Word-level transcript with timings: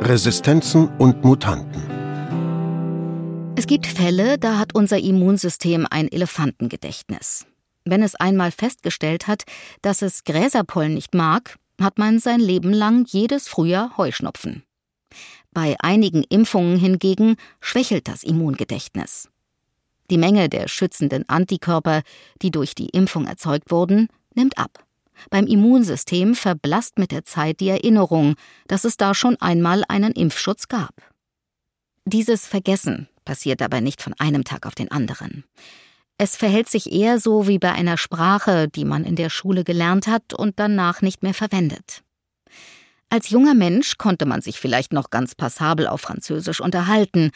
Resistenzen 0.00 0.88
und 0.98 1.24
Mutanten. 1.24 1.82
Es 3.56 3.66
gibt 3.66 3.84
Fälle, 3.86 4.38
da 4.38 4.56
hat 4.56 4.74
unser 4.74 4.98
Immunsystem 4.98 5.86
ein 5.90 6.10
Elefantengedächtnis. 6.10 7.46
Wenn 7.84 8.02
es 8.02 8.14
einmal 8.14 8.52
festgestellt 8.52 9.26
hat, 9.26 9.42
dass 9.82 10.02
es 10.02 10.22
Gräserpollen 10.22 10.94
nicht 10.94 11.14
mag, 11.14 11.56
hat 11.80 11.98
man 11.98 12.20
sein 12.20 12.38
Leben 12.38 12.72
lang 12.72 13.06
jedes 13.08 13.48
Frühjahr 13.48 13.96
Heuschnupfen. 13.96 14.62
Bei 15.52 15.74
einigen 15.80 16.22
Impfungen 16.22 16.78
hingegen 16.78 17.34
schwächelt 17.60 18.06
das 18.06 18.22
Immungedächtnis. 18.22 19.28
Die 20.10 20.18
Menge 20.18 20.48
der 20.48 20.68
schützenden 20.68 21.28
Antikörper, 21.28 22.02
die 22.40 22.52
durch 22.52 22.76
die 22.76 22.88
Impfung 22.90 23.26
erzeugt 23.26 23.72
wurden, 23.72 24.08
nimmt 24.34 24.58
ab. 24.58 24.84
Beim 25.30 25.46
Immunsystem 25.46 26.34
verblasst 26.34 26.98
mit 26.98 27.12
der 27.12 27.24
Zeit 27.24 27.60
die 27.60 27.68
Erinnerung, 27.68 28.34
dass 28.66 28.84
es 28.84 28.96
da 28.96 29.14
schon 29.14 29.36
einmal 29.40 29.84
einen 29.88 30.12
Impfschutz 30.12 30.68
gab. 30.68 30.94
Dieses 32.04 32.46
Vergessen 32.46 33.08
passiert 33.24 33.60
aber 33.60 33.80
nicht 33.80 34.00
von 34.00 34.14
einem 34.18 34.44
Tag 34.44 34.66
auf 34.66 34.74
den 34.74 34.90
anderen. 34.90 35.44
Es 36.16 36.36
verhält 36.36 36.68
sich 36.68 36.90
eher 36.90 37.20
so 37.20 37.46
wie 37.46 37.58
bei 37.58 37.72
einer 37.72 37.96
Sprache, 37.96 38.68
die 38.68 38.84
man 38.84 39.04
in 39.04 39.14
der 39.14 39.30
Schule 39.30 39.62
gelernt 39.62 40.06
hat 40.08 40.34
und 40.34 40.58
danach 40.58 41.00
nicht 41.00 41.22
mehr 41.22 41.34
verwendet. 41.34 42.02
Als 43.10 43.30
junger 43.30 43.54
Mensch 43.54 43.98
konnte 43.98 44.26
man 44.26 44.42
sich 44.42 44.58
vielleicht 44.58 44.92
noch 44.92 45.10
ganz 45.10 45.34
passabel 45.34 45.86
auf 45.86 46.00
Französisch 46.00 46.60
unterhalten, 46.60 47.30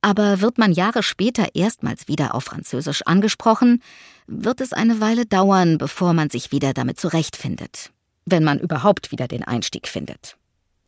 aber 0.00 0.40
wird 0.40 0.58
man 0.58 0.72
Jahre 0.72 1.02
später 1.02 1.54
erstmals 1.54 2.08
wieder 2.08 2.34
auf 2.34 2.44
Französisch 2.44 3.02
angesprochen, 3.06 3.82
wird 4.26 4.60
es 4.60 4.72
eine 4.72 5.00
Weile 5.00 5.26
dauern, 5.26 5.78
bevor 5.78 6.12
man 6.12 6.30
sich 6.30 6.52
wieder 6.52 6.72
damit 6.72 6.98
zurechtfindet, 6.98 7.90
wenn 8.24 8.44
man 8.44 8.58
überhaupt 8.58 9.12
wieder 9.12 9.28
den 9.28 9.42
Einstieg 9.42 9.88
findet. 9.88 10.36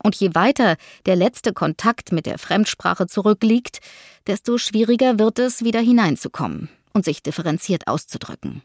Und 0.02 0.16
je 0.16 0.34
weiter 0.34 0.76
der 1.06 1.16
letzte 1.16 1.52
Kontakt 1.52 2.12
mit 2.12 2.26
der 2.26 2.38
Fremdsprache 2.38 3.06
zurückliegt, 3.06 3.80
desto 4.26 4.58
schwieriger 4.58 5.18
wird 5.18 5.38
es, 5.38 5.64
wieder 5.64 5.80
hineinzukommen 5.80 6.68
und 6.92 7.04
sich 7.04 7.22
differenziert 7.22 7.88
auszudrücken. 7.88 8.62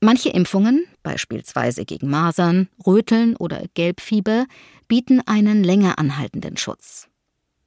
Manche 0.00 0.28
Impfungen, 0.28 0.86
beispielsweise 1.02 1.84
gegen 1.84 2.10
Masern, 2.10 2.68
Röteln 2.86 3.36
oder 3.36 3.64
Gelbfieber, 3.72 4.46
bieten 4.86 5.22
einen 5.26 5.64
länger 5.64 5.98
anhaltenden 5.98 6.56
Schutz. 6.56 7.08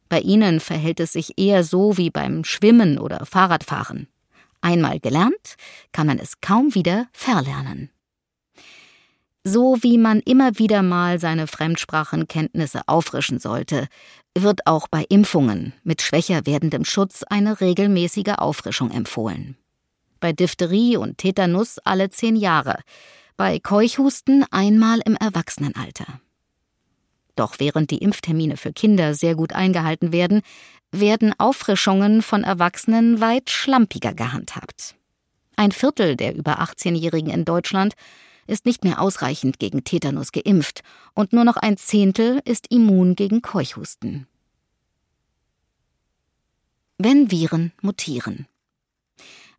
Bei 0.09 0.19
ihnen 0.19 0.59
verhält 0.59 0.99
es 0.99 1.13
sich 1.13 1.37
eher 1.37 1.63
so 1.63 1.97
wie 1.97 2.09
beim 2.09 2.43
Schwimmen 2.43 2.99
oder 2.99 3.25
Fahrradfahren. 3.25 4.07
Einmal 4.61 4.99
gelernt, 4.99 5.55
kann 5.91 6.07
man 6.07 6.19
es 6.19 6.41
kaum 6.41 6.75
wieder 6.75 7.07
verlernen. 7.13 7.89
So 9.43 9.77
wie 9.81 9.97
man 9.97 10.19
immer 10.19 10.59
wieder 10.59 10.83
mal 10.83 11.19
seine 11.19 11.47
Fremdsprachenkenntnisse 11.47 12.81
auffrischen 12.87 13.39
sollte, 13.39 13.87
wird 14.37 14.67
auch 14.67 14.89
bei 14.89 15.05
Impfungen 15.07 15.71
mit 15.83 16.01
schwächer 16.01 16.45
werdendem 16.45 16.83
Schutz 16.83 17.23
eine 17.23 17.61
regelmäßige 17.61 18.33
Auffrischung 18.37 18.91
empfohlen. 18.91 19.55
Bei 20.19 20.33
Diphtherie 20.33 20.97
und 20.97 21.17
Tetanus 21.17 21.79
alle 21.79 22.09
zehn 22.09 22.35
Jahre, 22.35 22.79
bei 23.37 23.59
Keuchhusten 23.59 24.43
einmal 24.51 24.99
im 25.05 25.15
Erwachsenenalter. 25.15 26.19
Doch 27.37 27.55
während 27.59 27.91
die 27.91 27.99
Impftermine 27.99 28.57
für 28.57 28.73
Kinder 28.73 29.13
sehr 29.13 29.35
gut 29.35 29.53
eingehalten 29.53 30.11
werden, 30.11 30.41
werden 30.91 31.33
Auffrischungen 31.37 32.21
von 32.21 32.43
Erwachsenen 32.43 33.19
weit 33.19 33.49
schlampiger 33.49 34.13
gehandhabt. 34.13 34.95
Ein 35.55 35.71
Viertel 35.71 36.15
der 36.15 36.35
über 36.35 36.59
18-Jährigen 36.61 37.31
in 37.31 37.45
Deutschland 37.45 37.93
ist 38.45 38.65
nicht 38.65 38.83
mehr 38.83 39.01
ausreichend 39.01 39.59
gegen 39.59 39.83
Tetanus 39.83 40.31
geimpft 40.31 40.81
und 41.13 41.33
nur 41.33 41.43
noch 41.43 41.57
ein 41.57 41.77
Zehntel 41.77 42.41
ist 42.45 42.71
immun 42.71 43.15
gegen 43.15 43.41
Keuchhusten. 43.41 44.27
Wenn 46.97 47.29
Viren 47.29 47.73
mutieren. 47.81 48.47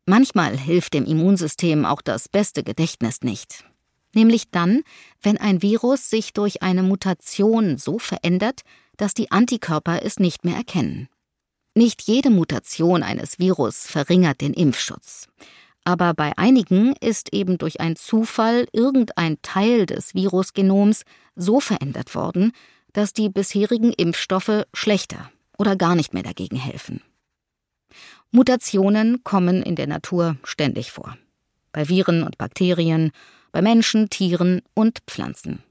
Manchmal 0.07 0.57
hilft 0.57 0.95
dem 0.95 1.05
Immunsystem 1.05 1.85
auch 1.85 2.01
das 2.01 2.29
beste 2.29 2.63
Gedächtnis 2.63 3.21
nicht 3.23 3.65
nämlich 4.15 4.51
dann, 4.51 4.83
wenn 5.23 5.39
ein 5.39 5.63
Virus 5.63 6.11
sich 6.11 6.33
durch 6.33 6.63
eine 6.63 6.83
Mutation 6.83 7.79
so 7.79 7.99
verändert, 7.99 8.63
dass 8.97 9.15
die 9.15 9.31
Antikörper 9.31 10.03
es 10.03 10.19
nicht 10.19 10.45
mehr 10.45 10.57
erkennen. 10.57 11.09
Nicht 11.79 12.03
jede 12.03 12.31
Mutation 12.31 13.05
eines 13.05 13.39
Virus 13.39 13.87
verringert 13.87 14.41
den 14.41 14.53
Impfschutz. 14.53 15.29
Aber 15.85 16.13
bei 16.13 16.37
einigen 16.37 16.97
ist 16.97 17.33
eben 17.33 17.57
durch 17.57 17.81
einen 17.81 17.95
Zufall 17.95 18.67
irgendein 18.73 19.41
Teil 19.43 19.87
des 19.87 20.13
Virusgenoms 20.13 21.05
so 21.37 21.61
verändert 21.61 22.17
worden, 22.17 22.51
dass 22.95 23.13
die 23.13 23.29
bisherigen 23.29 23.93
Impfstoffe 23.93 24.65
schlechter 24.75 25.31
oder 25.57 25.77
gar 25.77 25.95
nicht 25.95 26.15
mehr 26.15 26.25
dagegen 26.25 26.57
helfen. 26.57 27.01
Mutationen 28.33 29.23
kommen 29.23 29.63
in 29.63 29.77
der 29.77 29.87
Natur 29.87 30.37
ständig 30.43 30.91
vor. 30.91 31.17
Bei 31.71 31.89
Viren 31.89 32.25
und 32.25 32.39
Bakterien, 32.39 33.13
bei 33.53 33.63
Menschen, 33.63 34.11
Tieren 34.11 34.63
und 34.75 34.99
Pflanzen. 35.07 35.63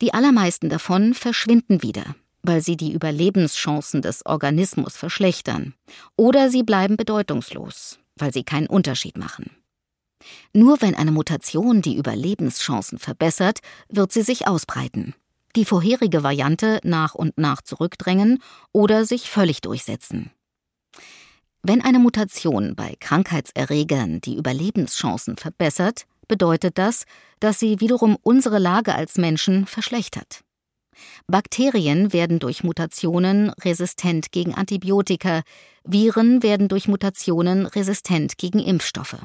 Die 0.00 0.14
allermeisten 0.14 0.70
davon 0.70 1.12
verschwinden 1.12 1.82
wieder, 1.82 2.16
weil 2.42 2.60
sie 2.60 2.76
die 2.76 2.92
Überlebenschancen 2.92 4.02
des 4.02 4.24
Organismus 4.26 4.96
verschlechtern, 4.96 5.74
oder 6.16 6.50
sie 6.50 6.62
bleiben 6.62 6.96
bedeutungslos, 6.96 7.98
weil 8.16 8.32
sie 8.32 8.44
keinen 8.44 8.66
Unterschied 8.66 9.18
machen. 9.18 9.50
Nur 10.52 10.80
wenn 10.82 10.94
eine 10.94 11.12
Mutation 11.12 11.82
die 11.82 11.96
Überlebenschancen 11.96 12.98
verbessert, 12.98 13.60
wird 13.88 14.12
sie 14.12 14.22
sich 14.22 14.46
ausbreiten, 14.46 15.14
die 15.56 15.64
vorherige 15.64 16.22
Variante 16.22 16.80
nach 16.84 17.14
und 17.14 17.38
nach 17.38 17.62
zurückdrängen 17.62 18.42
oder 18.72 19.04
sich 19.04 19.30
völlig 19.30 19.60
durchsetzen. 19.60 20.30
Wenn 21.62 21.82
eine 21.82 21.98
Mutation 21.98 22.74
bei 22.74 22.96
Krankheitserregern 23.00 24.20
die 24.22 24.36
Überlebenschancen 24.36 25.36
verbessert, 25.36 26.06
bedeutet 26.26 26.78
das, 26.78 27.04
dass 27.40 27.58
sie 27.58 27.80
wiederum 27.80 28.16
unsere 28.22 28.58
Lage 28.58 28.94
als 28.94 29.18
Menschen 29.18 29.66
verschlechtert. 29.66 30.42
Bakterien 31.26 32.12
werden 32.12 32.38
durch 32.38 32.64
Mutationen 32.64 33.50
resistent 33.50 34.32
gegen 34.32 34.54
Antibiotika, 34.54 35.42
Viren 35.84 36.42
werden 36.42 36.68
durch 36.68 36.88
Mutationen 36.88 37.66
resistent 37.66 38.38
gegen 38.38 38.58
Impfstoffe. 38.58 39.16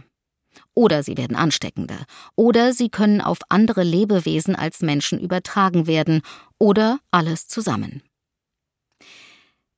Oder 0.74 1.04
sie 1.04 1.18
werden 1.18 1.36
ansteckender, 1.36 2.06
oder 2.36 2.74
sie 2.74 2.90
können 2.90 3.22
auf 3.22 3.40
andere 3.50 3.84
Lebewesen 3.84 4.56
als 4.56 4.82
Menschen 4.82 5.20
übertragen 5.20 5.88
werden, 5.88 6.22
oder 6.60 7.00
alles 7.12 7.48
zusammen. 7.48 8.02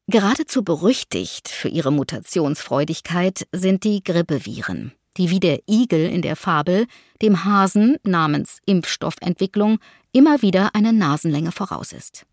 Geradezu 0.08 0.64
berüchtigt 0.64 1.50
für 1.50 1.68
ihre 1.68 1.92
Mutationsfreudigkeit 1.92 3.48
sind 3.52 3.84
die 3.84 4.04
Grippeviren 4.04 4.94
die 5.18 5.30
wie 5.30 5.40
der 5.40 5.60
Igel 5.68 6.10
in 6.10 6.22
der 6.22 6.36
Fabel 6.36 6.86
dem 7.22 7.44
Hasen 7.44 7.98
namens 8.04 8.60
Impfstoffentwicklung 8.66 9.80
immer 10.18 10.42
wieder 10.42 10.74
eine 10.74 10.94
Nasenlänge 10.94 11.52
voraus 11.52 11.94
ist. 11.94 12.26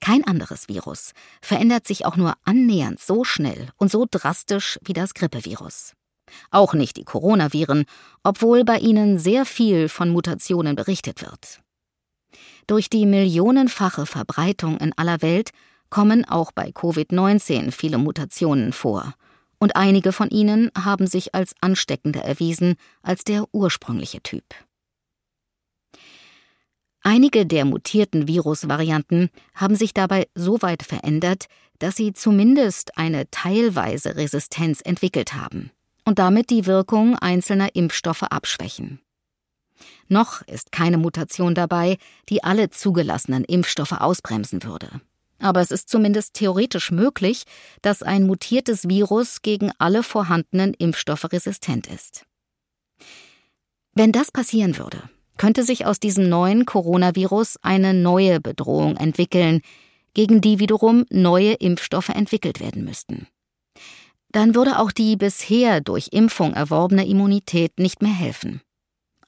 Kein 0.00 0.24
anderes 0.24 0.68
Virus 0.68 1.12
verändert 1.40 1.86
sich 1.86 2.04
auch 2.04 2.16
nur 2.16 2.34
annähernd 2.44 3.00
so 3.00 3.24
schnell 3.24 3.68
und 3.76 3.90
so 3.90 4.06
drastisch 4.10 4.78
wie 4.82 4.92
das 4.92 5.14
Grippevirus. 5.14 5.92
Auch 6.50 6.74
nicht 6.74 6.96
die 6.96 7.04
Coronaviren, 7.04 7.84
obwohl 8.22 8.64
bei 8.64 8.78
ihnen 8.78 9.18
sehr 9.18 9.44
viel 9.44 9.88
von 9.88 10.10
Mutationen 10.10 10.74
berichtet 10.76 11.22
wird. 11.22 11.60
Durch 12.66 12.88
die 12.88 13.06
millionenfache 13.06 14.06
Verbreitung 14.06 14.78
in 14.78 14.92
aller 14.96 15.22
Welt 15.22 15.50
kommen 15.90 16.24
auch 16.24 16.50
bei 16.50 16.70
Covid-19 16.70 17.70
viele 17.70 17.98
Mutationen 17.98 18.72
vor, 18.72 19.14
und 19.58 19.76
einige 19.76 20.12
von 20.12 20.28
ihnen 20.28 20.70
haben 20.76 21.06
sich 21.06 21.34
als 21.34 21.54
ansteckender 21.60 22.22
erwiesen 22.22 22.74
als 23.02 23.24
der 23.24 23.44
ursprüngliche 23.52 24.20
Typ. 24.20 24.44
Einige 27.14 27.46
der 27.46 27.64
mutierten 27.64 28.26
Virusvarianten 28.26 29.30
haben 29.54 29.76
sich 29.76 29.94
dabei 29.94 30.26
so 30.34 30.60
weit 30.62 30.82
verändert, 30.82 31.46
dass 31.78 31.94
sie 31.94 32.12
zumindest 32.12 32.98
eine 32.98 33.30
teilweise 33.30 34.16
Resistenz 34.16 34.80
entwickelt 34.84 35.32
haben 35.32 35.70
und 36.04 36.18
damit 36.18 36.50
die 36.50 36.66
Wirkung 36.66 37.14
einzelner 37.16 37.76
Impfstoffe 37.76 38.24
abschwächen. 38.24 38.98
Noch 40.08 40.42
ist 40.48 40.72
keine 40.72 40.98
Mutation 40.98 41.54
dabei, 41.54 41.98
die 42.30 42.42
alle 42.42 42.70
zugelassenen 42.70 43.44
Impfstoffe 43.44 43.92
ausbremsen 43.92 44.64
würde. 44.64 45.00
Aber 45.38 45.60
es 45.60 45.70
ist 45.70 45.88
zumindest 45.88 46.34
theoretisch 46.34 46.90
möglich, 46.90 47.44
dass 47.80 48.02
ein 48.02 48.26
mutiertes 48.26 48.88
Virus 48.88 49.42
gegen 49.42 49.70
alle 49.78 50.02
vorhandenen 50.02 50.74
Impfstoffe 50.74 51.30
resistent 51.30 51.86
ist. 51.86 52.26
Wenn 53.92 54.10
das 54.10 54.32
passieren 54.32 54.78
würde, 54.78 55.08
könnte 55.44 55.62
sich 55.62 55.84
aus 55.84 56.00
diesem 56.00 56.30
neuen 56.30 56.64
Coronavirus 56.64 57.58
eine 57.60 57.92
neue 57.92 58.40
Bedrohung 58.40 58.96
entwickeln, 58.96 59.60
gegen 60.14 60.40
die 60.40 60.58
wiederum 60.58 61.04
neue 61.10 61.52
Impfstoffe 61.52 62.08
entwickelt 62.08 62.60
werden 62.60 62.82
müssten. 62.82 63.26
Dann 64.32 64.54
würde 64.54 64.78
auch 64.78 64.90
die 64.90 65.16
bisher 65.16 65.82
durch 65.82 66.08
Impfung 66.12 66.54
erworbene 66.54 67.06
Immunität 67.06 67.78
nicht 67.78 68.00
mehr 68.00 68.14
helfen. 68.14 68.62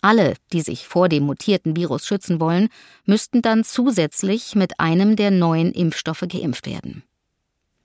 Alle, 0.00 0.36
die 0.54 0.62
sich 0.62 0.86
vor 0.86 1.10
dem 1.10 1.24
mutierten 1.24 1.76
Virus 1.76 2.06
schützen 2.06 2.40
wollen, 2.40 2.70
müssten 3.04 3.42
dann 3.42 3.62
zusätzlich 3.62 4.54
mit 4.54 4.80
einem 4.80 5.16
der 5.16 5.30
neuen 5.30 5.70
Impfstoffe 5.70 6.24
geimpft 6.26 6.64
werden. 6.66 7.02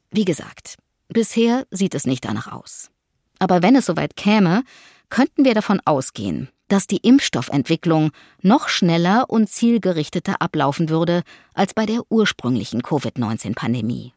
Wie 0.10 0.24
gesagt, 0.24 0.78
bisher 1.10 1.68
sieht 1.70 1.96
es 1.96 2.06
nicht 2.06 2.24
danach 2.24 2.50
aus. 2.50 2.92
Aber 3.40 3.62
wenn 3.62 3.76
es 3.76 3.88
soweit 3.88 4.16
käme, 4.16 4.64
könnten 5.10 5.44
wir 5.44 5.54
davon 5.54 5.82
ausgehen, 5.84 6.48
dass 6.72 6.88
die 6.88 6.98
Impfstoffentwicklung 6.98 8.12
noch 8.42 8.70
schneller 8.70 9.26
und 9.30 9.50
zielgerichteter 9.50 10.42
ablaufen 10.42 10.88
würde 10.88 11.24
als 11.54 11.74
bei 11.74 11.86
der 11.86 12.02
ursprünglichen 12.10 12.82
Covid-19-Pandemie. 12.82 14.14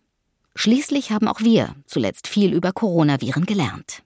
Schließlich 0.54 1.10
haben 1.10 1.26
auch 1.26 1.40
wir 1.40 1.74
zuletzt 1.84 2.28
viel 2.28 2.52
über 2.52 2.72
Coronaviren 2.72 3.44
gelernt. 3.44 4.04